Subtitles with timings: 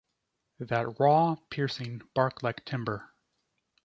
[0.57, 3.13] And that raw, piercing, bark-like timbre.